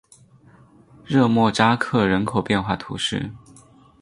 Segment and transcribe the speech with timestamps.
[1.05, 3.29] 热莫扎克人口变化图示